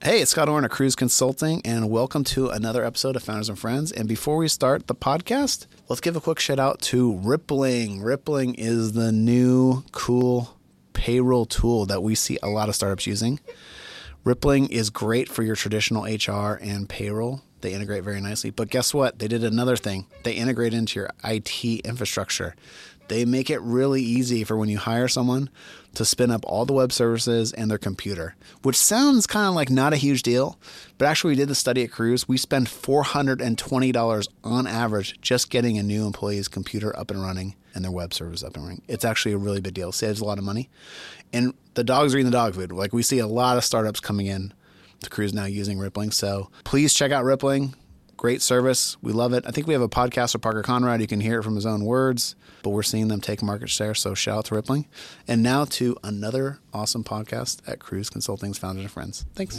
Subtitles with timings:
[0.00, 3.58] Hey, it's Scott Orn of Kruze Consulting, and welcome to another episode of Founders and
[3.58, 3.90] Friends.
[3.90, 8.00] And before we start the podcast, let's give a quick shout out to Rippling.
[8.00, 10.56] Rippling is the new cool
[10.92, 13.40] payroll tool that we see a lot of startups using.
[14.22, 17.42] Rippling is great for your traditional HR and payroll.
[17.60, 18.50] They integrate very nicely.
[18.50, 19.18] But guess what?
[19.18, 20.06] They did another thing.
[20.22, 22.54] They integrate into your IT infrastructure.
[23.08, 25.50] They make it really easy for when you hire someone
[25.94, 29.70] to spin up all the web services and their computer, which sounds kind of like
[29.70, 30.58] not a huge deal.
[30.96, 32.28] But actually, we did the study at Kruze.
[32.28, 37.84] We spend $420 on average just getting a new employee's computer up and running and
[37.84, 38.82] their web service up and running.
[38.88, 39.92] It's actually a really big deal.
[39.92, 40.68] Saves a lot of money.
[41.32, 42.72] And the dogs are eating the dog food.
[42.72, 44.52] Like we see a lot of startups coming in
[45.02, 46.10] to Kruze now using Rippling.
[46.10, 47.74] So please check out Rippling.
[48.18, 48.96] Great service.
[49.00, 49.44] We love it.
[49.46, 51.00] I think we have a podcast with Parker Conrad.
[51.00, 53.94] You can hear it from his own words, but we're seeing them take market share.
[53.94, 54.86] So shout out to Rippling.
[55.28, 59.24] And now to another awesome podcast at Kruze Consulting's Founders and Friends.
[59.36, 59.58] Thanks.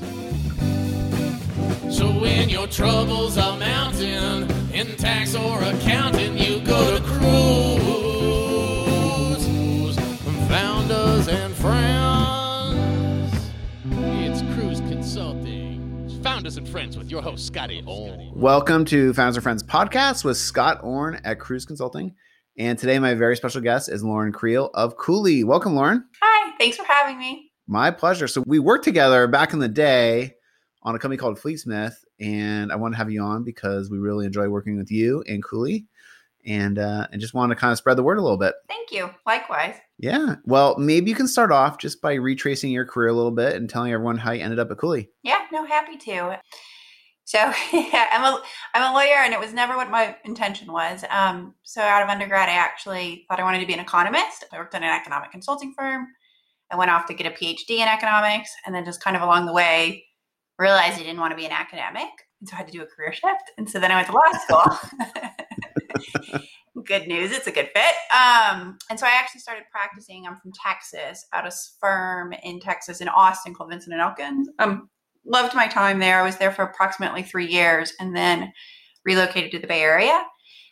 [1.89, 8.09] So when your troubles are mounting in tax or accounting, you go to Kruze.
[10.49, 11.98] Founders and friends.
[16.39, 18.31] Founders and friends with your host Scotty Orn.
[18.33, 22.15] Welcome to Founders and Friends podcast with Scott Orn at Kruze Consulting.
[22.57, 25.43] And today, my very special guest is Lauren Creel of Cooley.
[25.43, 26.05] Welcome, Lauren.
[26.21, 27.51] Hi, thanks for having me.
[27.67, 28.25] My pleasure.
[28.25, 30.35] So, we worked together back in the day
[30.81, 34.25] on a company called Fleetsmith, and I want to have you on because we really
[34.25, 35.87] enjoy working with you and Cooley,
[36.49, 38.55] and uh, and just want to kind of spread the word a little bit.
[38.67, 39.11] Thank you.
[39.25, 39.75] Likewise.
[39.99, 40.35] Yeah.
[40.45, 43.69] Well, maybe you can start off just by retracing your career a little bit and
[43.69, 45.09] telling everyone how you ended up at Cooley.
[45.23, 46.39] Yeah, no, happy to.
[47.25, 47.37] So
[47.71, 48.41] yeah, I'm a
[48.73, 51.05] I'm a lawyer, and it was never what my intention was.
[51.11, 54.45] Um, so out of undergrad, I actually thought I wanted to be an economist.
[54.51, 56.07] I worked in an economic consulting firm.
[56.71, 59.45] I went off to get a PhD in economics, and then just kind of along
[59.45, 60.05] the way,
[60.57, 62.87] realized I didn't want to be an academic, and so I had to do a
[62.87, 63.51] career shift.
[63.59, 64.89] And so then I went to law school.
[66.85, 67.95] good news, it's a good fit.
[68.13, 70.25] Um, and so I actually started practicing.
[70.25, 74.49] I'm from Texas, at a firm in Texas in Austin called Vinson and Elkins.
[74.59, 74.89] Um,
[75.25, 76.19] loved my time there.
[76.19, 78.51] I was there for approximately three years, and then
[79.05, 80.23] relocated to the Bay Area.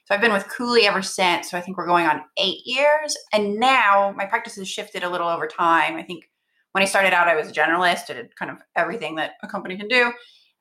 [0.08, 1.52] So I've been with Cooley ever since.
[1.52, 3.18] So I think we're going on eight years.
[3.34, 5.98] And now my practice has shifted a little over time.
[5.98, 6.24] I think
[6.72, 8.10] when I started out, I was a generalist.
[8.10, 10.14] I did kind of everything that a company can do.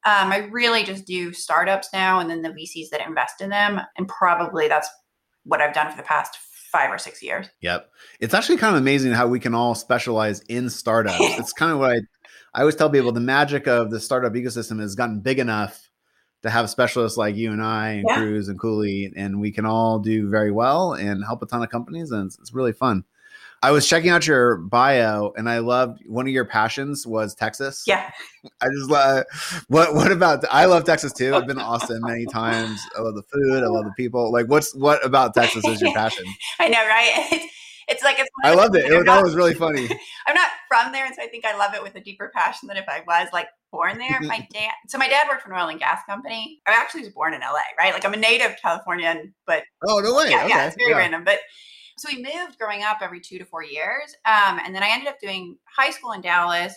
[0.07, 3.81] Um, I really just do startups now and then the VCs that invest in them.
[3.99, 4.89] And probably that's
[5.45, 6.39] what I've done for the past
[6.71, 7.49] five or six years.
[7.61, 7.91] Yep.
[8.21, 11.19] It's actually kind of amazing how we can all specialize in startups.
[11.21, 11.97] it's kind of what I,
[12.55, 15.91] I always tell people the magic of the startup ecosystem has gotten big enough
[16.43, 18.19] to have specialists like you and I and Yeah.
[18.19, 21.71] Kruze and Cooley, and we can all do very well and help a ton of
[21.71, 22.13] companies.
[22.13, 23.05] And it's, it's really fun.
[23.67, 27.83] I was checking out your bio and I loved one of your passions was Texas.
[27.85, 28.13] Yeah.
[28.61, 29.25] I just love
[29.67, 31.35] what what about I love Texas too.
[31.35, 32.81] I've been to Austin many times.
[32.97, 34.31] I love the food, I love the people.
[34.31, 36.25] Like what's what about Texas is your passion?
[36.61, 37.41] I know, right?
[37.89, 38.29] It's, it's like it's.
[38.43, 38.85] I loved it.
[38.85, 39.89] It was, I'm that was really funny.
[40.27, 42.67] I'm not from there, and so I think I love it with a deeper passion
[42.67, 44.19] than if I was like born there.
[44.23, 46.61] My dad, so my dad worked for an oil and gas company.
[46.67, 47.93] I actually was born in LA, right?
[47.95, 50.31] Like I'm a native Californian, but Oh no way.
[50.31, 50.49] yeah, okay.
[50.49, 50.99] yeah, it's very yeah.
[50.99, 51.23] random.
[51.23, 51.39] But
[51.99, 55.09] so we moved growing up every two to four years, um, and then I ended
[55.09, 56.75] up doing high school in Dallas,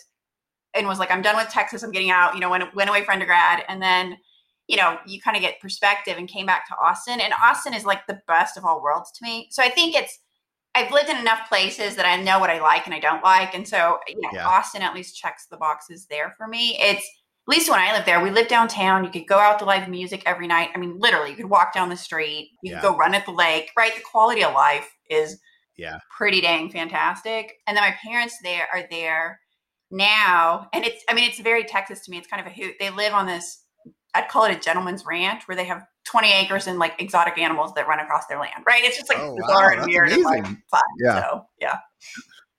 [0.73, 1.83] and was like, I'm done with Texas.
[1.83, 2.33] I'm getting out.
[2.35, 4.17] You know, went went away for undergrad, and then
[4.67, 7.19] you know, you kind of get perspective and came back to Austin.
[7.19, 9.47] And Austin is like the best of all worlds to me.
[9.49, 10.19] So I think it's
[10.75, 13.55] I've lived in enough places that I know what I like and I don't like.
[13.55, 14.47] And so, you know, Yeah.
[14.47, 16.77] Austin at least checks the boxes there for me.
[16.79, 19.03] It's at least when I lived there, we lived downtown.
[19.03, 20.69] You could go out to live music every night.
[20.75, 22.79] I mean, literally, you could walk down the street, you Yeah.
[22.79, 23.95] could go run at the lake, right?
[23.95, 25.39] The quality of life is
[25.77, 25.97] Yeah.
[26.15, 27.55] pretty dang fantastic.
[27.67, 29.39] And then my parents there are there
[29.91, 30.67] now.
[30.73, 32.17] And it's I mean, it's very Texas to me.
[32.17, 32.75] It's kind of a hoot.
[32.79, 33.63] They live on this,
[34.13, 37.73] I'd call it a gentleman's ranch where they have 20 acres and like exotic animals
[37.75, 38.83] that run across their land, right?
[38.83, 40.81] It's just like Oh, wow, bizarre and that's weird and like fun.
[40.99, 41.21] Yeah.
[41.21, 41.77] So yeah.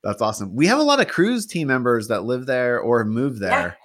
[0.03, 0.55] That's awesome.
[0.55, 3.77] We have a lot of Kruze team members that live there or move there.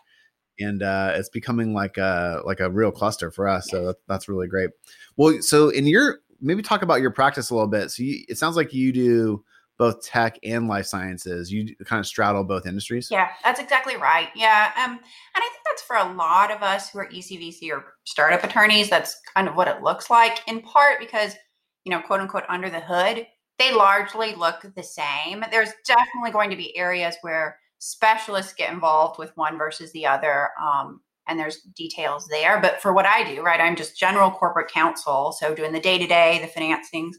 [0.58, 3.68] And uh, it's becoming like a like a real cluster for us.
[3.70, 4.70] So that, that's really great.
[5.18, 7.92] Well, so in your maybe talk about your practice a little bit.
[7.92, 9.44] So you, it sounds like you do
[9.78, 11.52] both tech and life sciences.
[11.52, 13.10] You kind of straddle both industries.
[13.12, 14.30] Yeah, that's exactly right.
[14.36, 14.72] Yeah.
[14.78, 15.00] Um, and
[15.36, 19.20] I think that's for a lot of us who are ECVC or startup attorneys, that's
[19.36, 21.36] kind of what it looks like, in part because,
[21.84, 23.28] you know, quote unquote, under the hood,
[23.58, 25.44] they largely look the same.
[25.52, 30.50] There's definitely going to be areas where specialists get involved with one versus the other.
[30.62, 32.60] Um, and there's details there.
[32.60, 35.32] But for what I do, right, I'm just general corporate counsel.
[35.40, 37.18] So doing the day to day, the finance things,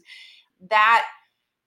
[0.69, 1.05] that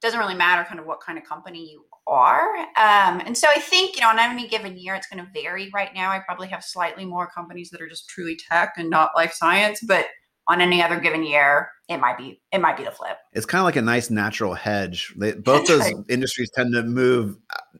[0.01, 2.57] doesn't really matter kind of what kind of company you are.
[2.57, 5.71] Um, and so I think, you know, on any given year, it's going to vary.
[5.73, 9.11] Right now, I probably have slightly more companies that are just truly tech and not
[9.15, 10.07] life science, but
[10.49, 13.19] on any other given year, it might be it might be the flip.
[13.33, 15.15] It's kind of like a nice natural hedge.
[15.17, 16.05] They, both That's those right.
[16.09, 17.37] industries tend to move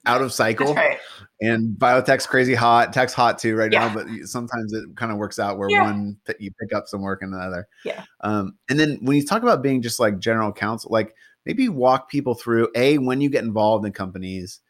[0.07, 0.75] out of cycle.
[0.75, 0.99] Right.
[1.41, 2.93] And biotech's crazy hot.
[2.93, 3.89] Tech's hot too right Yeah.
[3.89, 5.83] now, but sometimes it kind of works out where Yeah.
[5.85, 7.67] one you pick up some work in the other.
[7.85, 8.05] Yeah.
[8.21, 11.15] Um, and then when you talk about being just like general counsel, like
[11.47, 14.61] maybe walk people through a when you get involved in companies,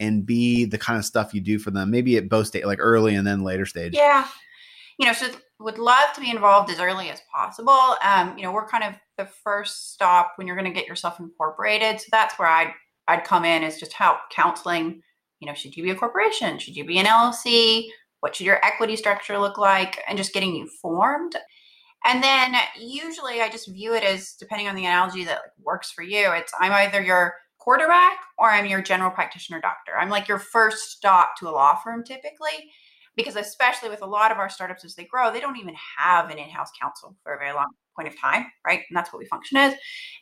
[0.00, 1.90] and b the kind of stuff you do for them.
[1.90, 3.94] Maybe at both stage, like early and then later stage.
[3.94, 4.26] Yeah.
[4.98, 5.28] You know, so
[5.60, 7.96] would love to be involved as early as possible.
[8.02, 11.18] Um, you know, we're kind of the first stop when you're going to get yourself
[11.18, 12.00] incorporated.
[12.00, 12.72] So that's where I'd
[13.08, 15.02] I'd come in is just help counseling.
[15.40, 16.58] You know, should you be a corporation?
[16.58, 17.86] Should you be an LLC?
[18.20, 20.02] What should your equity structure look like?
[20.06, 21.34] And just getting you formed.
[22.04, 26.02] And then usually I just view it as depending on the analogy that works for
[26.02, 26.30] you.
[26.32, 29.92] It's I'm either your quarterback or I'm your general practitioner doctor.
[29.98, 32.70] I'm like your first stop to a law firm typically
[33.18, 36.30] because especially with a lot of our startups as they grow, they don't even have
[36.30, 37.66] an in-house counsel for a very long
[37.96, 38.82] point of time, right?
[38.88, 39.74] And that's what we function as.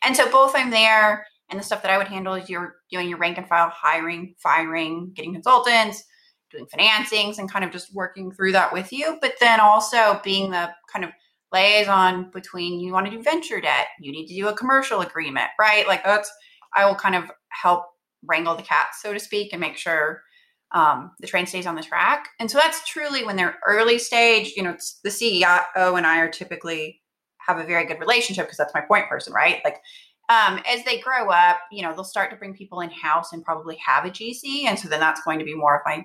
[0.03, 3.07] And so both I'm there and the stuff that I would handle is you're doing
[3.07, 6.03] your rank and file hiring, firing, getting consultants,
[6.51, 9.19] doing financings and kind of just working through that with you.
[9.21, 11.11] But then also being the kind of
[11.53, 15.49] liaison between you want to do venture debt, you need to do a commercial agreement,
[15.59, 15.87] right?
[15.87, 16.31] Like that's
[16.75, 17.85] I will kind of help
[18.25, 20.23] wrangle the cats, so to speak, and make sure
[20.71, 22.29] um, the train stays on the track.
[22.39, 24.53] And so that's truly when they're early stage.
[24.55, 27.01] You know, the CEO and I are typically
[27.37, 29.61] have a very good relationship because that's my point person, right?
[29.63, 29.81] Like
[30.29, 33.43] um, as they grow up, you know, they'll start to bring people in house and
[33.43, 36.03] probably have a GC, and so then that's going to be more of my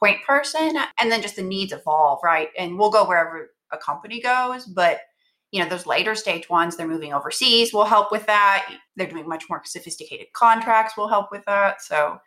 [0.00, 0.76] point person.
[0.98, 2.48] And then just the needs evolve, right?
[2.58, 5.00] And we'll go wherever a company goes, but
[5.52, 9.28] you know those later stage ones they're moving overseas will help with that they're doing
[9.28, 12.18] much more sophisticated contracts will help with that so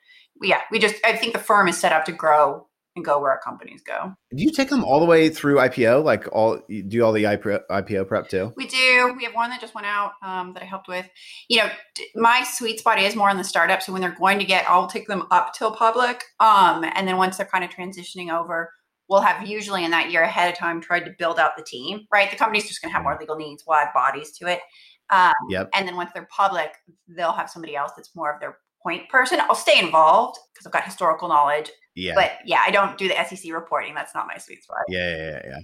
[0.41, 3.31] yeah we just i think the firm is set up to grow and go where
[3.31, 6.05] our companies go Do you take them all the way through IPO?
[6.05, 8.53] Like all do all the IPO, prep too?
[8.55, 11.05] we do we have one that just went out um, that i helped with
[11.49, 11.69] you know
[12.15, 14.87] my sweet spot is more on the startup so when they're going to get i'll
[14.87, 18.71] take them up till public um, and then once they're kind of transitioning over
[19.09, 21.99] we'll have usually in that year ahead of time tried to build out the team
[22.13, 24.61] right the company's just going to have more legal needs we'll add bodies to it
[25.09, 25.69] um, Yep.
[25.73, 26.71] and then once they're public
[27.09, 30.71] they'll have somebody else that's more of their point person i'll stay involved because i've
[30.71, 32.13] got historical knowledge Yeah.
[32.15, 35.17] but yeah i don't do the sec reporting that's not my sweet spot Yeah, yeah,
[35.31, 35.59] yeah, yeah.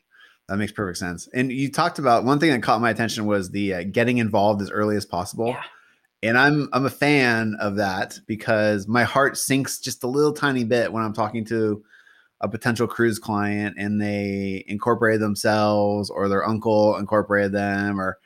[0.49, 1.29] That makes perfect sense.
[1.33, 4.61] And you talked about one thing that caught my attention was the uh, getting involved
[4.61, 5.47] as early as possible.
[5.47, 5.63] Yeah.
[6.23, 10.65] And I'm I'm a fan of that because my heart sinks just a little tiny
[10.65, 11.81] bit when I'm talking to
[12.41, 18.17] a potential Kruze client and they incorporate themselves or their uncle incorporated them or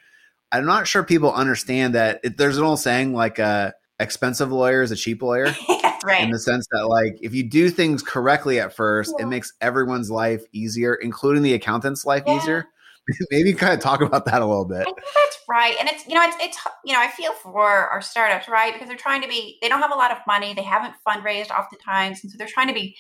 [0.52, 4.82] I'm not sure people understand that it, there's an old saying like a expensive lawyer
[4.82, 5.56] is a cheap lawyer
[6.04, 9.26] right in the sense that like if you do things correctly at first Yeah.
[9.26, 12.36] it makes everyone's life easier including the accountant's life Yeah.
[12.38, 12.68] easier
[13.32, 16.24] maybe kind of talk about that a little bit that's right, and it's you know
[16.24, 19.58] it's it's you know I feel for our startups right because they're trying to be
[19.62, 22.68] they don't have a lot of money they haven't fundraised oftentimes and so they're trying
[22.68, 22.96] to be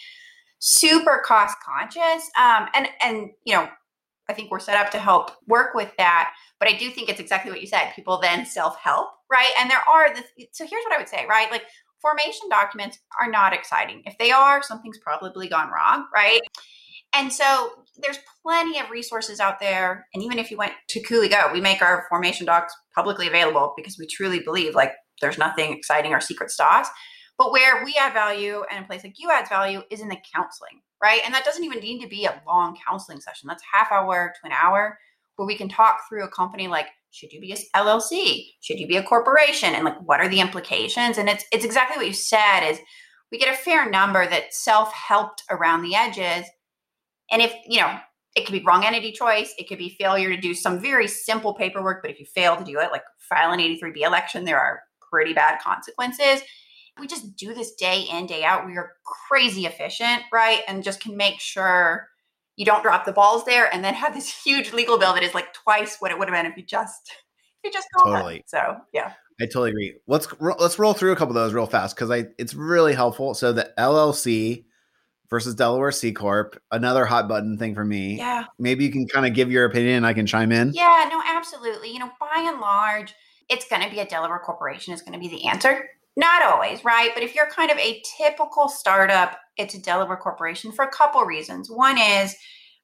[0.60, 3.68] super cost conscious um, and and you know
[4.30, 7.20] I think we're set up to help work with that but I do think it's
[7.20, 10.84] exactly what you said people then self help right and there are the so here's
[10.84, 11.64] what I would say right like
[12.02, 16.42] formation documents are not exciting if they are something's probably gone wrong right
[17.16, 20.06] and so there's plenty of resources out there.
[20.14, 23.74] And even if you went to Cooley Go, we make our formation docs publicly available
[23.78, 24.92] because we truly believe like
[25.22, 26.90] there's nothing exciting or secret sauce.
[27.38, 30.18] But where we add value and a place like you adds value is in the
[30.34, 31.22] counseling, right?
[31.26, 33.48] And that doesn't even need to be a long counseling session.
[33.48, 34.98] That's half hour to an hour
[35.36, 38.56] where we can talk through a company like should you be a LLC?
[38.60, 39.74] Should you be a corporation?
[39.74, 41.18] And like what are the implications?
[41.18, 42.80] And it's it's exactly what you said is
[43.32, 46.46] we get a fair number that self-helped around the edges
[47.32, 47.98] and if, you know,
[48.36, 51.54] it could be wrong entity choice, it could be failure to do some very simple
[51.54, 54.82] paperwork, but if you fail to do it, like file an 83B election, there are
[55.10, 56.42] pretty bad consequences.
[57.00, 58.66] We just do this day in, day out.
[58.66, 60.62] We are crazy efficient, right?
[60.68, 62.08] And just can make sure
[62.56, 65.34] you don't drop the balls there and then have this huge legal bill that is
[65.34, 67.88] like twice what it would have been if you just if you just.
[67.98, 68.44] Totally.
[68.46, 69.14] So yeah.
[69.42, 72.26] i totally agree let's let's roll through a couple of those real fast because i
[72.38, 74.64] it's really helpful so the llc
[75.30, 78.46] versus delaware c corp another hot button thing for me Yeah.
[78.58, 81.22] maybe you can kind of give your opinion and i can chime in Yeah, no,
[81.26, 81.92] absolutely.
[81.92, 83.14] You know, by and large,
[83.50, 85.88] it's going to be a Delaware corporation is going to be the answer.
[86.16, 87.12] Not always, right?
[87.14, 91.22] But if you're kind of a typical startup, it's a Delaware corporation for a couple
[91.24, 91.70] reasons.
[91.70, 92.36] One is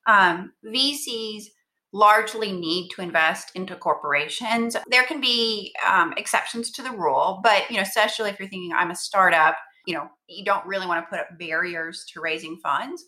[0.07, 1.45] um, VCs
[1.93, 4.75] largely need to invest into corporations.
[4.89, 8.71] There can be um, exceptions to the rule, but you know, especially if you're thinking
[8.73, 12.57] I'm a startup, you know, you don't really want to put up barriers to raising
[12.57, 13.03] funds.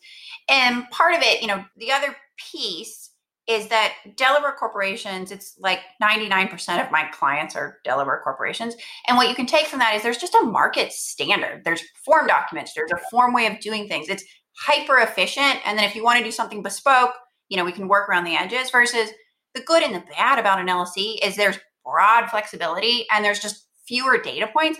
[0.50, 2.16] And part of it, you know, the other
[2.52, 3.12] piece
[3.48, 8.76] is that Delaware corporations, it's like 99% of my clients are Delaware corporations.
[9.08, 11.64] And what you can take from that is there's just a market standard.
[11.66, 14.08] There's form documents, there's a form way of doing things.
[14.08, 14.24] It's
[14.58, 15.60] hyper efficient.
[15.66, 17.12] And then if you want to do something bespoke,
[17.50, 19.10] you know, we can work around the edges versus
[19.54, 23.68] the good and the bad about an LLC is there's broad flexibility and there's just
[23.88, 24.80] fewer data points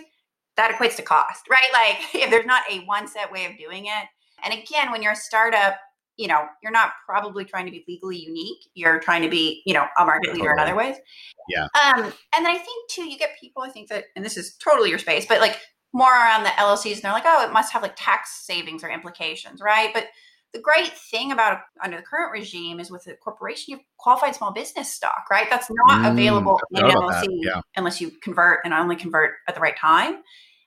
[0.56, 1.68] that equates to cost, right?
[1.72, 4.08] Like if there's not a one set way of doing it.
[4.42, 5.76] And again, when you're a startup,
[6.16, 8.58] you know, you're not probably trying to be legally unique.
[8.74, 10.96] You're trying to be, you know, a market leader in other ways.
[11.48, 11.64] Yeah.
[11.64, 14.56] Um, and then I think too, you get people, I think that, and this is
[14.56, 15.58] totally your space, but like
[15.92, 18.90] more around the LLCs and they're like, oh, it must have like tax savings or
[18.90, 19.90] implications, right?
[19.92, 20.06] But
[20.52, 24.36] the great thing about under the current regime is with a corporation, you have qualified
[24.36, 25.48] small business stock, right?
[25.50, 27.60] That's not Mm, available in an forgot about LLC yeah.
[27.76, 30.22] unless you convert and only convert at the right time.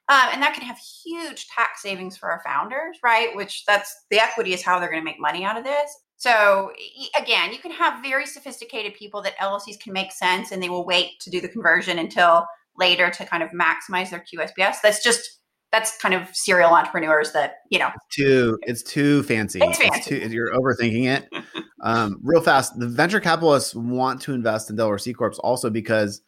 [0.09, 3.35] Um, and that can have huge tax savings for our founders, right?
[3.35, 5.91] Which that's the equity is how they're going to make money out of this.
[6.15, 6.71] So
[7.19, 10.85] again, you can have very sophisticated people that LLCs can make sense and they will
[10.85, 12.45] wait to do the conversion until
[12.77, 14.77] later to kind of maximize their QSBS.
[14.81, 15.39] That's just
[15.71, 19.59] that's kind of serial entrepreneurs that you know It's too it's too fancy.
[19.61, 20.19] It's fancy.
[20.19, 21.29] too you're overthinking it.
[21.83, 26.21] um, real fast, the venture capitalists want to invest in Delaware C corps also because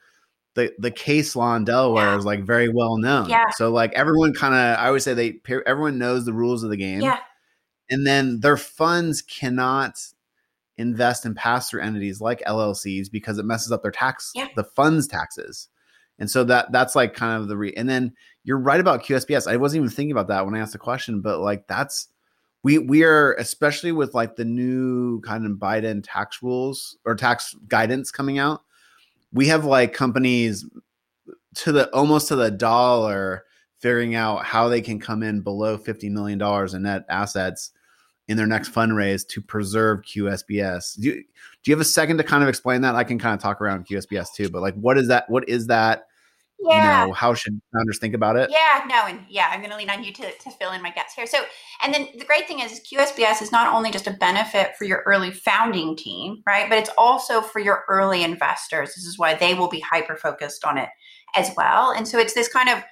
[0.59, 2.17] the the case law in Delaware Yeah.
[2.17, 3.29] is like very well known.
[3.29, 3.49] Yeah.
[3.51, 6.77] So like everyone kind of I always say they everyone knows the rules of the
[6.77, 7.01] game.
[7.01, 7.19] yeah
[7.91, 9.97] and then their funds cannot
[10.77, 14.47] invest in pass through entities like LLCs because it messes up their tax Yeah.
[14.55, 15.67] the funds taxes.
[16.19, 18.13] And so that that's like kind of the re and then
[18.43, 19.49] you're right about QSBS.
[19.51, 22.07] I wasn't even thinking about that when I asked the question, but like that's
[22.63, 27.55] we we are especially with like the new kind of Biden tax rules or tax
[27.67, 28.61] guidance coming out.
[29.31, 30.65] We have like companies
[31.55, 33.45] to the almost to the dollar
[33.79, 37.71] figuring out how they can come in below 50 million dollars in net assets
[38.27, 40.99] in their next fundraise to preserve QSBS.
[40.99, 42.95] Do you, do you have a second to kind of explain that?
[42.95, 45.29] I can kind of talk around QSBS too, but like what is that?
[45.29, 46.05] What is that?
[46.61, 48.49] Yeah You know, how should founders think about it?
[48.51, 50.91] Yeah, no, and yeah, I'm going to lean on you to, to fill in my
[50.91, 51.25] gaps here.
[51.25, 51.39] So,
[51.81, 54.85] and then the great thing is, is QSBS is not only just a benefit for
[54.85, 56.69] your early founding team, right?
[56.69, 58.89] But it's also for your early investors.
[58.89, 60.89] This is why they will be hyper focused on it
[61.35, 61.91] as well.
[61.91, 62.83] And so it's this kind of,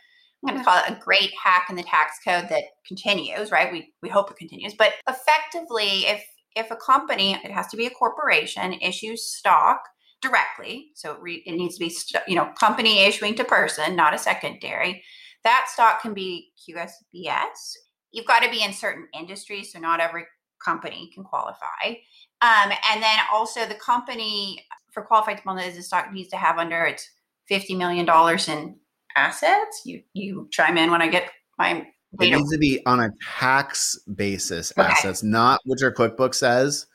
[0.46, 3.72] I'm going to call it a great hack in the tax code that continues, right?
[3.72, 6.24] We we hope it continues, but effectively, if
[6.56, 9.82] if a company, it has to be a corporation, issues stock
[10.22, 13.96] directly, so it, re, it needs to be st- you know company issuing to person,
[13.96, 15.04] not a secondary.
[15.44, 17.74] That stock can be QSBS.
[18.12, 20.26] You've got to be in certain industries, so not every
[20.64, 21.96] company can qualify.
[22.42, 26.86] Um, and then also the company for qualified small business stock needs to have under
[26.86, 27.10] its
[27.48, 28.78] fifty million dollars in
[29.16, 29.82] assets.
[29.86, 31.86] You you chime in when I get my
[32.20, 33.10] It needs to be on a
[33.40, 34.88] tax basis Okay.
[34.88, 36.88] assets, not what your QuickBooks says,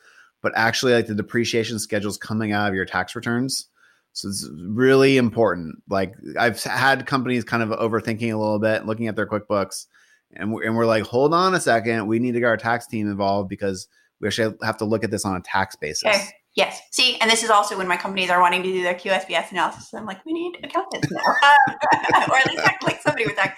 [0.42, 3.68] but actually like the depreciation schedules coming out of your tax returns.
[4.12, 5.76] So it's really important.
[5.88, 9.86] Like I've had companies kind of overthinking a little bit, looking at their QuickBooks,
[10.34, 12.86] and we're, and we're like, hold on a second, we need to get our tax
[12.86, 13.88] team involved because
[14.20, 16.04] we actually have to look at this on a tax basis.
[16.04, 16.28] Okay.
[16.54, 16.82] Yes.
[16.90, 19.94] See, and this is also when my companies are wanting to do their QSBS analysis.
[19.94, 23.56] I'm like, we need accountants now, um, or at least like somebody with that.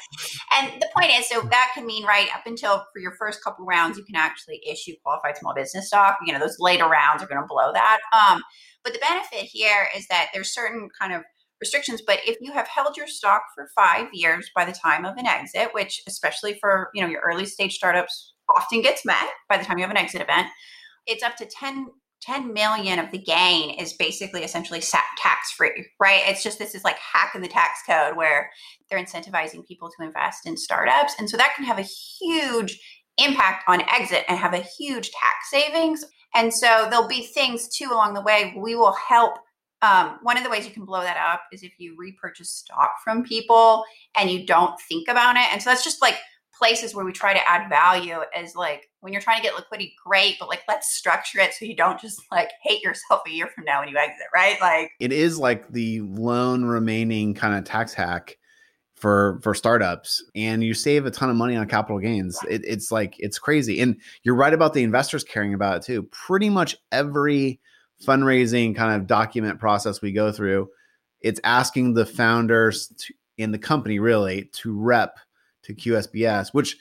[0.53, 3.67] And the point is, so that can mean right up until for your first couple
[3.67, 6.19] rounds, you can actually issue qualified small business stock.
[6.25, 7.99] You know, those later rounds are going to blow that.
[8.13, 8.41] Um,
[8.85, 11.23] but the benefit here is that there's certain kind of
[11.61, 12.01] restrictions.
[12.07, 15.27] But if you have held your stock for five years by the time of an
[15.27, 19.65] exit, which especially for you know your early stage startups often gets met by the
[19.65, 20.47] time you have an exit event,
[21.07, 21.89] it's up to 10
[22.26, 26.23] 10 million of the gain is basically essentially tax free, right?
[26.26, 28.50] It's just this is like hack in the tax code where
[28.88, 31.14] they're incentivizing people to invest in startups.
[31.19, 32.81] And so that can have a huge
[33.19, 36.04] impact on exit and have a huge tax savings.
[36.35, 38.54] And so there'll be things too along the way.
[38.57, 39.35] We will help.
[39.83, 42.95] Um, one of the ways you can blow that up is if you repurchase stock
[43.04, 43.85] from people
[44.16, 45.52] and you don't think about it.
[45.52, 46.16] And so that's just like
[46.58, 49.94] places where we try to add value is like when you're trying to get liquidity,
[50.04, 53.49] great, but like let's structure it so you don't just like hate yourself a year
[53.49, 54.61] from now when you exit, right?
[54.61, 58.37] Like it is like the lone remaining kind of tax hack
[58.94, 62.92] for for startups and you save a ton of money on capital gains it, it's
[62.92, 66.76] like it's crazy and you're right about the investors caring about it too pretty much
[66.92, 67.61] every
[68.06, 70.68] fundraising kind of document process we go through
[71.20, 75.18] it's asking the founders to, in the company really to rep
[75.64, 76.76] to qsbs which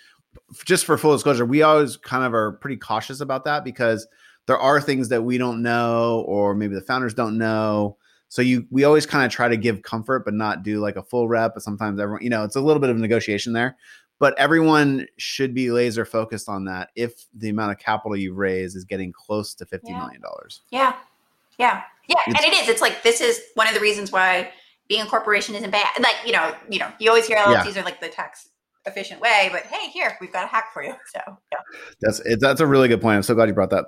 [0.65, 4.07] just for full disclosure we always kind of are pretty cautious about that because
[4.45, 7.97] there are things that we don't know or maybe the founders don't know
[8.29, 11.03] so you we always kind of try to give comfort but not do like a
[11.03, 13.77] full rep but sometimes everyone you know it's a little bit of negotiation there
[14.19, 18.73] but everyone should be laser focused on that if the amount of capital you raise
[18.75, 19.99] is getting close to fifty Yeah.
[19.99, 20.61] million dollars.
[20.71, 20.95] Yeah.
[21.59, 21.81] Yeah.
[22.07, 22.15] Yeah.
[22.27, 22.79] and It's- it is.
[22.79, 24.51] Like this is one of the reasons why
[24.87, 25.87] being a corporation isn't bad.
[25.99, 27.65] Like, you know, you know, you always hear Yeah.
[27.67, 28.47] Are like the tax
[28.85, 30.93] efficient way, but hey, here, we've got a hack for you.
[31.13, 31.57] So yeah.
[32.01, 33.17] That's that's a really good point.
[33.17, 33.85] I'm so glad you brought that.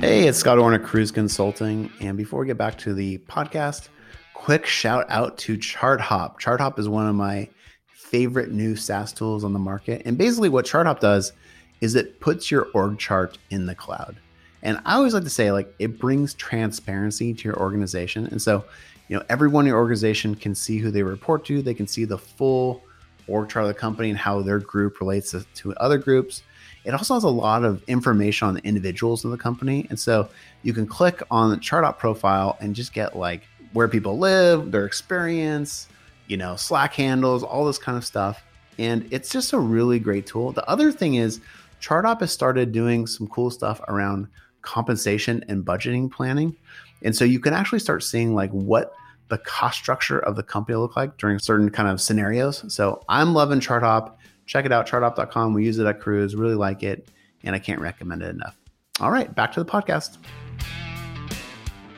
[0.00, 3.88] Hey, it's Scott Ornick, Kruze Consulting, and before we get back to the podcast,
[4.34, 6.38] quick shout out to ChartHop.
[6.40, 7.48] ChartHop is one of my
[7.88, 11.32] favorite new SaaS tools on the market, and basically what ChartHop does
[11.80, 14.16] is it puts your org chart in the cloud.
[14.62, 18.64] And I always like to say, like, it brings transparency to your organization, and so
[19.08, 21.62] you know everyone in your organization can see who they report to.
[21.62, 22.82] They can see the full
[23.28, 26.42] org chart of the company and how their group relates to, to other groups.
[26.84, 29.86] It also has a lot of information on the individuals in the company.
[29.90, 30.28] And so
[30.62, 34.86] you can click on the chart profile and just get like where people live, their
[34.86, 35.88] experience,
[36.28, 38.44] you know, Slack handles, all this kind of stuff.
[38.78, 40.52] And it's just a really great tool.
[40.52, 41.40] The other thing is,
[41.80, 44.28] ChartHop has started doing some cool stuff around
[44.66, 46.54] compensation and budgeting planning.
[47.02, 48.92] And so you can actually start seeing like what
[49.28, 52.64] the cost structure of the company look like during certain kind of scenarios.
[52.72, 54.14] So I'm loving ChartHop.
[54.44, 55.54] Check it out, charthop.com.
[55.54, 57.08] We use it at Kruze, really like it,
[57.42, 58.56] and I can't recommend it enough.
[59.00, 60.18] All right, back to the podcast.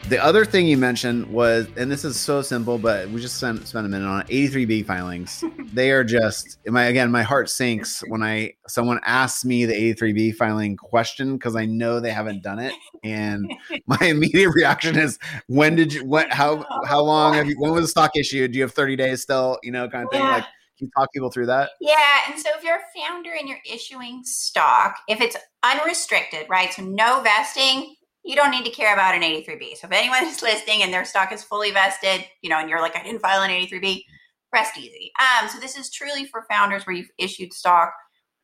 [0.08, 3.66] The other thing you mentioned was, and this is so simple, but we just spent,
[3.68, 5.44] spent a minute on it, 83B filings.
[5.74, 10.34] they are just my again, my heart sinks when I someone asks me the 83B
[10.34, 12.72] filing question because I know they haven't done it.
[13.04, 13.52] And
[13.86, 17.72] my immediate reaction is, when did you what how oh, how long have you when
[17.72, 18.52] was the stock issued?
[18.52, 19.58] Do you have 30 days still?
[19.62, 20.22] You know, kind of thing.
[20.22, 20.36] Yeah.
[20.36, 20.44] Like
[20.78, 21.70] can you talk people through that?
[21.80, 21.96] Yeah,
[22.28, 26.72] and so if you're a founder and you're issuing stock, if it's unrestricted, right?
[26.72, 27.96] So no vesting,
[28.28, 29.74] you don't need to care about an 83B.
[29.78, 32.82] So if anyone is listening and their stock is fully vested, you know, and you're
[32.82, 34.04] like, I didn't file an 83B,
[34.52, 35.10] rest easy.
[35.18, 37.94] Um, so this is truly for founders where you've issued stock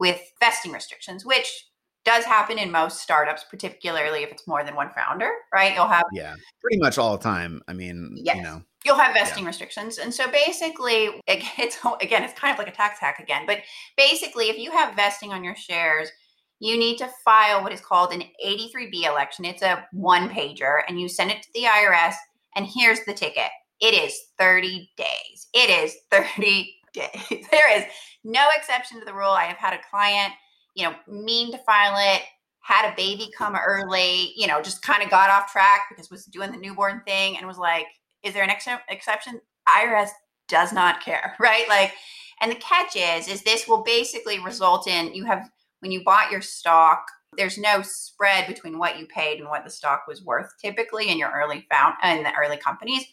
[0.01, 1.67] with vesting restrictions, which
[2.07, 5.75] does happen in most startups, particularly if it's more than one founder, right?
[5.75, 7.61] You'll have Yeah, pretty much all the time.
[7.69, 8.37] I mean, Yes.
[8.37, 12.59] you know, you'll have vesting restrictions and so basically it- it's again it's kind of
[12.59, 13.59] like a tax hack again but
[13.97, 16.11] basically if you have vesting on your shares
[16.61, 19.45] you need to file what is called an 83b election.
[19.45, 22.15] It's a one pager and you send it to the irs
[22.57, 23.51] and here's the ticket.
[23.81, 25.49] It is 30 days.
[25.53, 27.47] It is 30 days.
[27.51, 27.85] There is
[28.23, 29.31] no exception to the rule.
[29.31, 30.33] I have had a client
[30.75, 32.23] you know mean to file it
[32.61, 36.25] had a baby come early you know just kind of got off track because was
[36.25, 37.87] doing the newborn thing and was like
[38.25, 39.41] is there an ex- exception?
[39.69, 40.09] IRS
[40.49, 41.69] does not care, right?
[41.69, 41.93] Like,
[42.41, 45.49] and the catch is, is this will basically result in you have
[45.85, 47.05] when you bought your stock,
[47.37, 51.19] there's no spread between what you paid and what the stock was worth typically in
[51.19, 53.05] your early found in the early companies,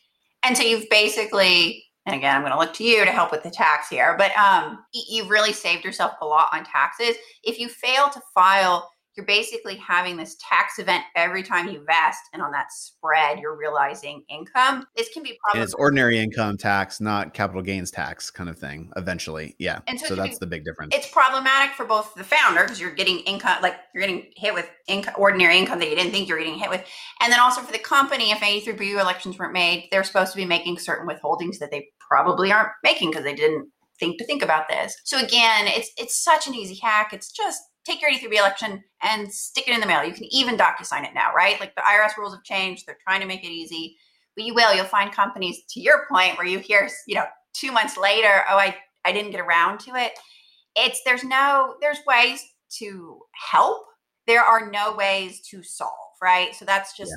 [0.43, 1.85] and so you've basically.
[2.07, 4.35] And again, I'm going to look to you to help with the tax here, but
[4.35, 7.15] um, you've really saved yourself a lot on taxes.
[7.43, 12.21] If you fail to file you're basically having this tax event every time you vest
[12.33, 17.01] and on that spread you're realizing income this can be probably it's ordinary income tax,
[17.01, 18.91] not capital gains tax kind of thing.
[18.95, 19.79] Eventually, yeah.
[19.87, 20.95] And so so that's be- the big difference.
[20.95, 24.69] it's problematic for both the founder because you're getting income like you're getting hit with
[24.87, 26.83] income, ordinary income that you didn't think you were getting hit with
[27.21, 30.45] and then also for the company if 83bu elections weren't made they're supposed to be
[30.45, 33.69] making certain withholdings that they probably aren't making because they didn't
[33.99, 37.61] think to think about this so again it's it's such an easy hack it's just
[37.85, 40.03] take your 83b election and stick it in the mail.
[40.03, 41.59] You can even docu-sign it now right?
[41.59, 42.85] Like the irs rules have changed.
[42.85, 43.97] They're trying to make it easy.
[44.35, 44.73] But you will.
[44.73, 48.57] You'll find companies to your point where you hear you know two months later oh
[48.57, 50.11] i i didn't get around to it.
[50.75, 52.43] It's there's no there's ways
[52.79, 53.19] to
[53.51, 53.85] help.
[54.27, 55.91] There are no ways to solve
[56.21, 56.53] right?
[56.55, 57.11] So that's just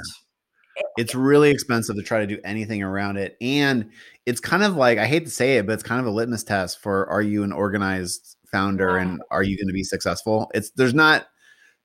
[0.97, 3.37] it's really expensive to try to do anything around it.
[3.41, 3.91] And
[4.27, 6.45] it's kind of like i hate to say it but it's kind of a litmus
[6.45, 10.71] test for are you an organized founder and are you going to be successful it's
[10.71, 11.27] there's not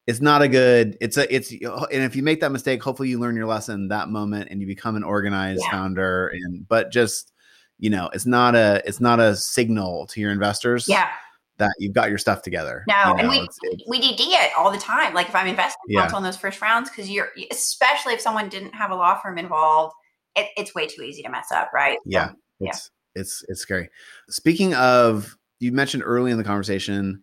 [0.07, 3.19] it's not a good it's a it's and if you make that mistake hopefully you
[3.19, 5.71] learn your lesson that moment and you become an organized Yeah.
[5.71, 7.31] founder and but just
[7.79, 11.09] you know it's not a it's not a signal to your investors yeah
[11.57, 14.51] that you've got your stuff together No, You and we it's- it's- we DD it
[14.57, 15.13] all the time.
[15.13, 16.15] Like if I'm investing Yeah.
[16.17, 19.93] in those first rounds, because you're especially if someone didn't have a law firm involved,
[20.37, 21.97] it, it's way too easy to mess up, right?
[21.97, 22.69] So, yeah yeah.
[22.69, 23.89] it's it's it's scary
[24.29, 27.21] speaking of you mentioned early in the conversation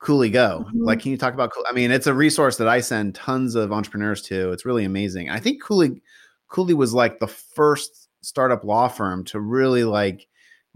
[0.00, 0.66] Cooley Go.
[0.68, 0.84] Mhm.
[0.84, 1.52] Like, can you talk about?
[1.52, 4.50] Cool- I mean, it's a resource that I send tons of entrepreneurs to.
[4.50, 5.30] It's really amazing.
[5.30, 6.02] I think Cooley
[6.48, 10.26] Cooley was like the first startup law firm to really like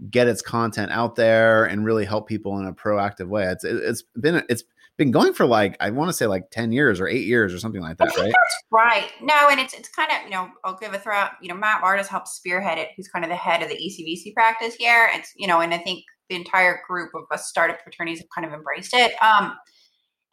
[0.09, 3.45] get its content out there and really help people in a proactive way.
[3.47, 4.63] It's it's been it's
[4.97, 7.59] been going for like I want to say like ten years or eight years or
[7.59, 8.31] something like that, right?
[8.33, 9.11] that's right.
[9.21, 11.31] No, and it's it's kind of you know I'll give a throw out.
[11.41, 12.89] You know, Matt Vardas helped spearhead it.
[12.95, 15.09] Who's kind of the head of the ECVC practice here.
[15.13, 18.45] It's you know, and I think the entire group of us startup attorneys have kind
[18.45, 19.13] of embraced it.
[19.21, 19.57] Um,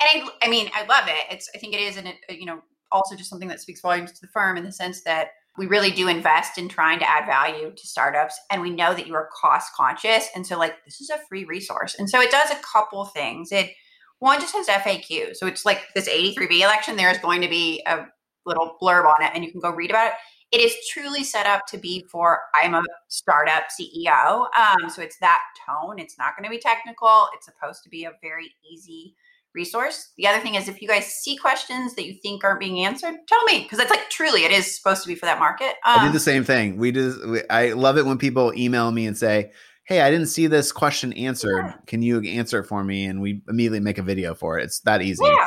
[0.00, 1.32] and I, I mean, I love it.
[1.34, 2.60] It's I think it is, and you know,
[2.92, 5.90] also just something that speaks volumes to the firm in the sense that we really
[5.90, 9.28] do invest in trying to add value to startups, and we know that you are
[9.40, 12.60] cost conscious, and so like this is a free resource, and so it does a
[12.72, 13.52] couple things.
[13.52, 13.70] It
[14.18, 16.96] one just has FAQ, so it's like this 83B election.
[16.96, 18.06] There is going to be a
[18.46, 20.14] little blurb on it, and you can go read about it.
[20.52, 25.18] It is truly set up to be for I'm a startup CEO, um, so it's
[25.18, 25.98] that tone.
[25.98, 27.28] It's not going to be technical.
[27.34, 29.16] It's supposed to be a very easy
[29.54, 30.12] resource.
[30.16, 33.14] The other thing is if you guys see questions that you think aren't being answered,
[33.26, 35.74] tell me because it's like truly it is supposed to be for that market.
[35.84, 36.76] Um, I do the same thing.
[36.76, 39.52] We just we, I love it when people email me and say,
[39.84, 41.64] "Hey, I didn't see this question answered.
[41.66, 41.74] Yeah.
[41.86, 44.64] Can you answer it for me?" And we immediately make a video for it.
[44.64, 45.24] It's that easy.
[45.24, 45.46] Yeah.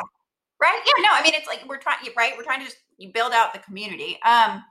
[0.60, 0.80] Right.
[0.86, 1.02] Yeah.
[1.02, 2.32] No, I mean, it's like we're trying, right?
[2.36, 4.18] We're trying to just you build out the community.
[4.24, 4.62] Um,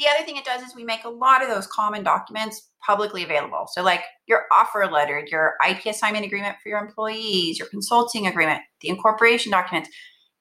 [0.00, 3.22] the other thing it does is we make a lot of those common documents publicly
[3.22, 3.66] available.
[3.72, 8.62] So, like your offer letter, your IP assignment agreement for your employees, your consulting agreement,
[8.80, 9.90] the incorporation documents.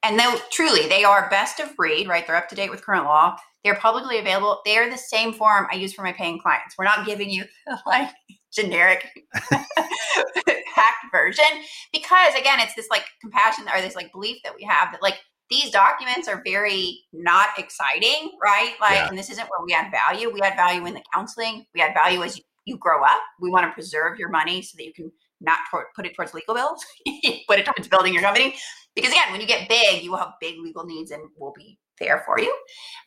[0.02, 2.26] And though truly they are best of breed, right?
[2.26, 3.36] They're up to date with current law.
[3.66, 4.62] They're publicly available.
[4.64, 6.76] They are the same form I use for my paying clients.
[6.78, 7.44] We're not giving you
[7.86, 8.10] like
[8.54, 9.06] generic
[9.52, 11.46] hacked version
[11.92, 15.18] because again, it's this like compassion or this like belief that we have that like
[15.50, 18.76] these documents are very not exciting, right?
[18.80, 19.08] Like, Yeah.
[19.10, 20.30] and this isn't where we add value.
[20.32, 21.66] We add value in the counseling.
[21.74, 23.20] We add value as you, you grow up.
[23.40, 25.60] We want to preserve your money so that you can not
[25.96, 26.86] put it towards legal bills,
[27.48, 28.56] put it towards building your company.
[28.96, 31.80] Because again, when you get big, you will have big legal needs and we'll be
[32.00, 32.54] there for you.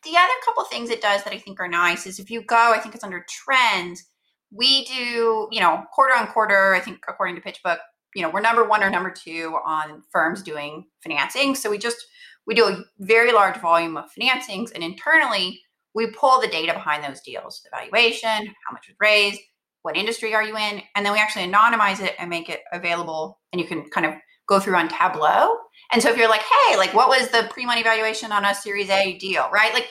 [0.03, 2.73] The other couple things it does that I think are nice is if you go,
[2.73, 4.03] I think it's under trends,
[4.51, 7.77] we do, you know, quarter on quarter, I think according to PitchBook,
[8.15, 11.55] you know, we're number one or number two on firms doing financing.
[11.55, 12.05] So we just,
[12.47, 15.59] we do a very large volume of financings and internally
[15.95, 19.39] we pull the data behind those deals, the valuation, how much was raised,
[19.83, 23.39] what industry are you in, and then we actually anonymize it and make it available
[23.51, 24.13] and you can kind of
[24.47, 25.55] go through on Tableau.
[25.91, 28.89] And so if you're like, hey, like what was the pre-money valuation on a series
[28.89, 29.73] A deal, right?
[29.73, 29.87] Like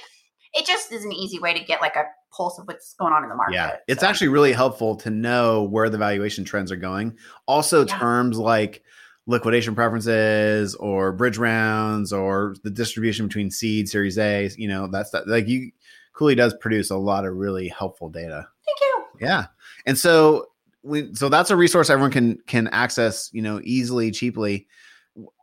[0.55, 2.05] it just is an easy way to get like a
[2.37, 3.55] pulse of what's going on in the market.
[3.55, 7.17] Yeah, it's So, actually really helpful to know where the valuation trends are going.
[7.47, 7.99] Also, Yeah.
[7.99, 8.83] terms like
[9.27, 14.51] liquidation preferences or bridge rounds or the distribution between seed, Series A.
[14.57, 15.29] You know, that's that.
[15.29, 15.71] Like you,
[16.13, 18.47] Cooley does produce a lot of really helpful data.
[18.67, 19.05] thank you.
[19.21, 19.47] Yeah,
[19.87, 20.47] and so
[20.83, 23.31] we so that's a resource everyone can can access.
[23.33, 24.67] You know, easily, cheaply.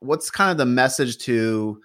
[0.02, 1.80] What's kind of the message to?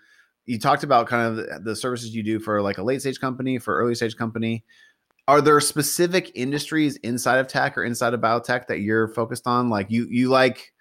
[0.47, 3.19] You talked about kind of the- the services you do for like a late stage
[3.19, 4.63] company, for early stage company.
[5.27, 9.71] Are there specific industries inside of tech or inside of biotech that you're focused on?
[9.71, 10.74] Like you you like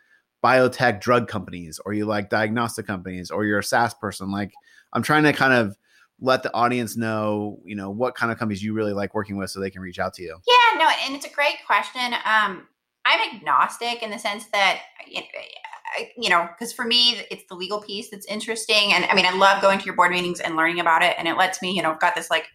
[0.43, 4.31] biotech drug companies, or you like diagnostic companies, or you're a SaaS person.
[4.31, 4.51] Like
[4.93, 5.77] I'm trying to kind of
[6.19, 9.49] let the audience know, you know, what kind of companies you really like working with,
[9.49, 10.37] so they can reach out to you.
[10.47, 12.13] Yeah, no, and it's a great question.
[12.25, 12.67] Um,
[13.05, 15.27] I'm agnostic in the sense that you know,
[15.97, 19.25] I- you know, because for me, it's the legal piece that's interesting, and I mean,
[19.25, 21.71] I love going to your board meetings and learning about it, and it lets me,
[21.75, 22.47] you know, I've got this like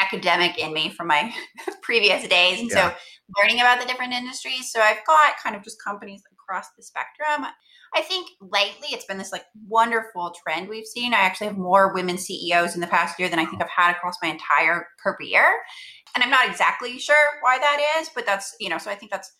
[0.00, 1.34] academic in me from my
[1.82, 2.90] previous days, and Yeah.
[2.90, 2.96] so
[3.38, 4.70] learning about the different industries.
[4.70, 7.46] So I've got kind of just companies across the spectrum.
[7.94, 11.14] I think lately it's been this like wonderful trend we've seen.
[11.14, 13.92] I actually have more women CEOs in the past year than I think I've had
[13.92, 15.46] across my entire career.
[16.14, 19.12] And I'm not exactly sure why that is, but that's, you know, so I think
[19.12, 19.32] that's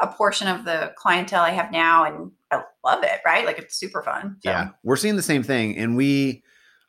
[0.00, 3.46] a portion of the clientele I have now and I love it, right?
[3.46, 4.36] Like it's super fun.
[4.42, 6.42] So, Yeah, we're seeing the same thing, and we.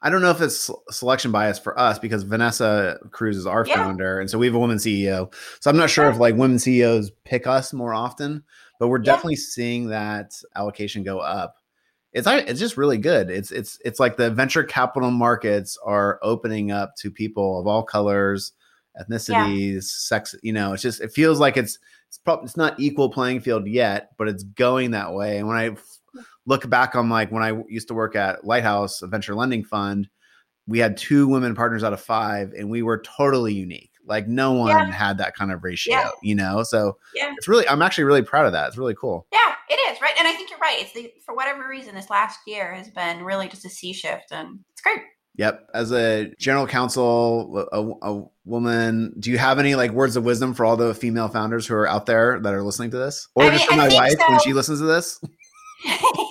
[0.05, 3.73] I don't know if it's selection bias for us because Vanessa Kruze is our Yeah.
[3.73, 5.33] founder, and so we have a woman CEO.
[5.59, 6.11] So I'm not sure Yeah.
[6.11, 8.43] if like women CEOs pick us more often,
[8.79, 9.13] but we're Yeah.
[9.13, 11.55] definitely seeing that allocation go up.
[12.13, 13.31] It's it's just really good.
[13.31, 17.81] It's it's it's like the venture capital markets are opening up to people of all
[17.81, 18.51] colors,
[19.01, 20.35] ethnicities, sex.
[20.43, 23.67] You know, it's just it feels like it's it's probably it's not equal playing field
[23.67, 25.39] yet, but it's going that way.
[25.39, 25.75] And when I
[26.45, 30.07] look back on like when I used to work at Lighthouse, a venture lending fund,
[30.67, 33.91] we had two women partners out of five, and we were totally unique.
[34.07, 34.91] Like no one Yeah.
[34.91, 36.09] had that kind of ratio, Yeah.
[36.21, 36.61] you know.
[36.63, 37.33] So Yeah.
[37.37, 38.67] it's really, I'm actually really proud of that.
[38.67, 39.25] It's really cool.
[39.31, 40.13] Yeah, it is, right?
[40.17, 40.77] And I think you're right.
[40.81, 44.31] It's the, for whatever reason, this last year has been really just a sea shift
[44.31, 44.99] and it's great.
[45.37, 45.67] Yep.
[45.73, 50.53] As a general counsel, a, a woman, do you have any like words of wisdom
[50.53, 53.43] for all the female founders who are out there that are listening to this, or
[53.45, 55.19] I just mean, for I my wife when she listens to this?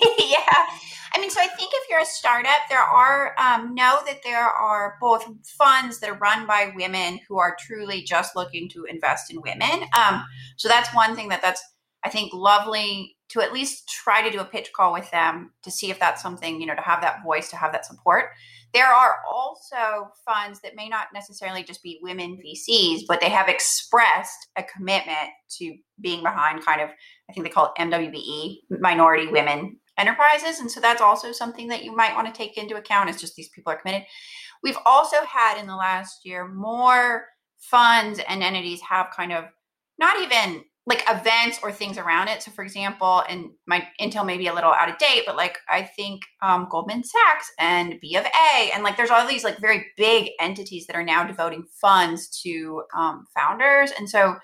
[0.47, 0.65] yeah.
[1.15, 4.43] I mean, so I think if you're a startup, there are, um, know that there
[4.43, 9.31] are both funds that are run by women who are truly just looking to invest
[9.31, 9.87] in women.
[9.97, 10.25] Um,
[10.57, 11.63] so that's one thing that that's,
[12.03, 15.71] I think, lovely to at least try to do a pitch call with them to
[15.71, 18.31] see if that's something, you know, to have that voice, to have that support.
[18.73, 23.47] There are also funds that may not necessarily just be women VCs, but they have
[23.47, 25.29] expressed a commitment
[25.59, 26.89] to being behind kind of,
[27.29, 30.59] I think they call it MWBE, minority women enterprises.
[30.59, 33.09] And so that's also something that you might want to take into account.
[33.09, 34.05] It's just these people are committed.
[34.63, 37.25] We've also had in the last year more
[37.57, 39.45] funds and entities have kind of
[39.97, 42.43] not even like events or things around it.
[42.43, 45.57] So, for example, and my intel may be a little out of date, but like
[45.67, 49.59] I think um, Goldman Sachs and B of A, and like there's all these like
[49.59, 53.91] very big entities that are now devoting funds to um, founders.
[53.97, 54.35] And so,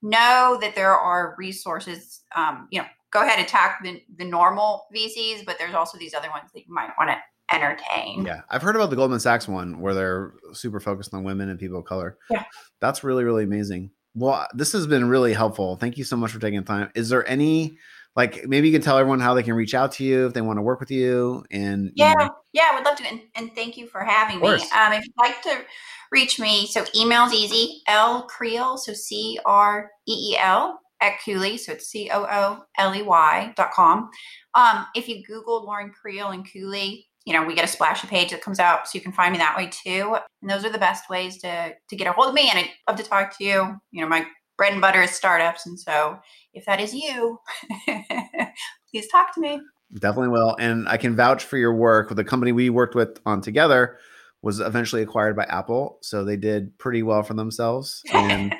[0.00, 2.22] know that there are resources.
[2.34, 6.14] Um, you know, go ahead and attack the, the normal VCs, but there's also these
[6.14, 8.24] other ones that you might want to entertain.
[8.24, 11.58] Yeah, I've heard about the Goldman Sachs one where they're super focused on women and
[11.58, 12.18] people of color.
[12.30, 12.44] Yeah,
[12.80, 13.90] that's really really amazing.
[14.14, 15.76] Well, this has been really helpful.
[15.76, 16.90] Thank you so much for taking the time.
[16.94, 17.78] Is there any
[18.14, 20.40] like maybe you can tell everyone how they can reach out to you if they
[20.40, 22.30] want to work with you and yeah you know.
[22.52, 25.14] yeah i would love to and, and thank you for having me um, if you'd
[25.18, 25.64] like to
[26.10, 33.72] reach me so email's easy l creel so c-r-e-e-l at cooley so it's c-o-o-l-e-y dot
[33.72, 34.08] com
[34.54, 38.30] um, if you google lauren creel and cooley you know, we get a splashy page
[38.30, 40.16] that comes out so you can find me that way too.
[40.40, 42.48] And those are the best ways to to get a hold of me.
[42.50, 43.76] And I'd love to talk to you.
[43.90, 45.66] You know, my bread and butter is startups.
[45.66, 46.18] And so
[46.52, 47.38] if that is you,
[48.90, 49.60] please talk to me.
[49.94, 50.56] Definitely will.
[50.58, 53.98] And I can vouch for your work with the company we worked with on together
[54.42, 55.98] was eventually acquired by Apple.
[56.02, 58.02] So they did pretty well for themselves.
[58.12, 58.54] And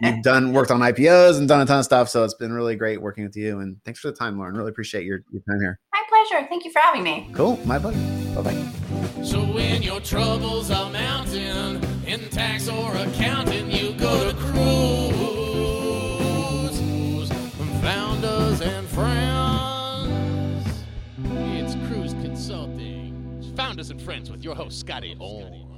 [0.00, 2.08] you've done worked on IPOs and done a ton of stuff.
[2.08, 3.60] So it's been really great working with you.
[3.60, 4.56] And thanks for the time, Lauren.
[4.56, 5.78] Really appreciate your, your time here.
[5.92, 6.46] My pleasure.
[6.48, 7.30] Thank you for having me.
[7.32, 7.58] Cool.
[7.64, 7.98] My pleasure.
[8.34, 9.22] Bye bye.
[9.22, 15.01] So when your troubles are mounting in tax or accounting, you go to Kruze.
[23.90, 25.71] And friends with your host, Scotty Orn.